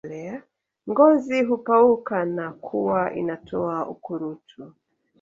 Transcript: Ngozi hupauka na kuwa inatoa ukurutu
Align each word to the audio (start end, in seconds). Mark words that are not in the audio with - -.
Ngozi 0.89 1.43
hupauka 1.43 2.25
na 2.25 2.51
kuwa 2.51 3.13
inatoa 3.15 3.89
ukurutu 3.89 4.65